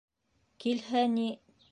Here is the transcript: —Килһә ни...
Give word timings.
—Килһә 0.65 1.03
ни... 1.19 1.27